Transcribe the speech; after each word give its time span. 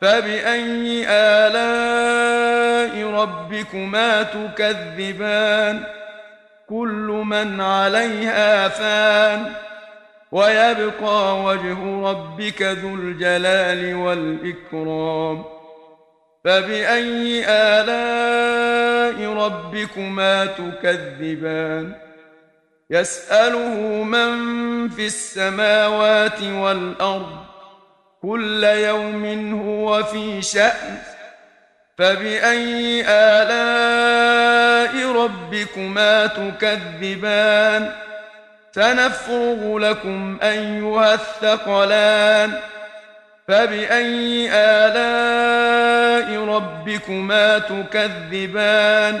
فبأي 0.00 1.04
آلاء 1.08 3.06
ربكما 3.10 4.22
تكذبان 4.22 5.84
كل 6.68 7.22
من 7.26 7.60
عليها 7.60 8.68
فان 8.68 9.52
ويبقى 10.32 11.42
وجه 11.42 12.10
ربك 12.10 12.62
ذو 12.62 12.94
الجلال 12.94 13.94
والإكرام 13.94 15.44
فبأي 16.44 17.44
آلاء 17.48 19.32
ربكما 19.32 20.46
تكذبان 20.46 21.92
يسأله 22.90 24.02
من 24.02 24.88
في 24.88 25.06
السماوات 25.06 26.42
والأرض 26.42 27.49
كل 28.22 28.64
يوم 28.64 29.54
هو 29.66 30.02
في 30.02 30.42
شأن. 30.42 30.98
فبأي 31.98 33.04
آلاء 33.08 34.92
ربكما 35.12 36.26
تكذبان؟ 36.26 37.92
سنفرغ 38.74 39.78
لكم 39.78 40.38
أيها 40.42 41.14
الثقلان. 41.14 42.52
فبأي 43.48 44.50
آلاء 44.52 46.44
ربكما 46.44 47.58
تكذبان؟ 47.58 49.20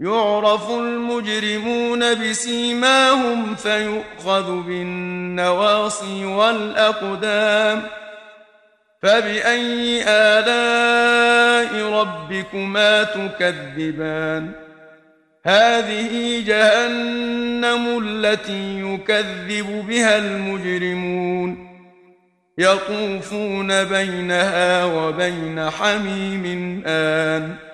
يعرف 0.00 0.70
المجرمون 0.70 2.14
بسيماهم 2.14 3.54
فيؤخذ 3.54 4.62
بالنواصي 4.62 6.24
والأقدام. 6.24 7.82
فبأي 9.02 10.04
آلاء 10.08 11.92
ربكما 11.92 13.02
تكذبان؟ 13.02 14.50
هذه 15.46 16.44
جهنم 16.46 18.02
التي 18.04 18.80
يكذب 18.80 19.86
بها 19.88 20.18
المجرمون. 20.18 21.74
يطوفون 22.58 23.84
بينها 23.84 24.84
وبين 24.84 25.70
حميم 25.70 26.82
آن. 26.86 27.73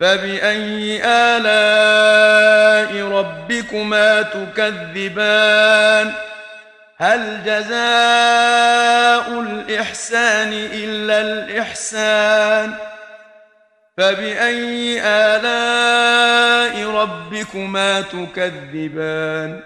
فبأي 0.00 1.00
آلاء 1.04 3.02
ربكما 3.08 4.22
تكذبان 4.22 6.12
هل 6.96 7.42
جزاء 7.44 9.40
الإحسان 9.40 10.52
إلا 10.52 11.20
الإحسان 11.20 12.74
فبأي 13.96 15.00
آلاء 15.02 16.90
ربكما 16.90 18.00
تكذبان 18.00 19.60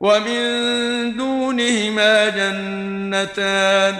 ومن 0.00 1.16
دونهما 1.16 2.28
جنتان 2.28 3.96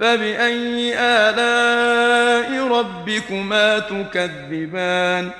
فبأي 0.00 0.94
آلاء 0.98 2.68
ربكما 2.68 3.78
تكذبان؟ 3.78 5.30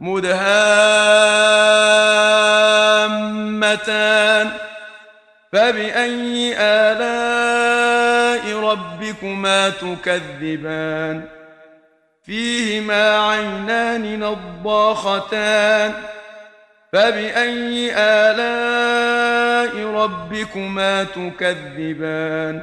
مدهامتان. 0.00 0.48
فبأي 5.52 6.54
آلاء 6.58 8.60
ربكما 8.60 9.68
تكذبان؟ 9.68 11.22
فيهما 12.26 13.28
عينان 13.28 14.20
نضاختان. 14.20 15.94
فبأي 16.92 17.92
آلاء 17.96 19.86
ربكما 19.86 21.04
تكذبان؟ 21.04 22.62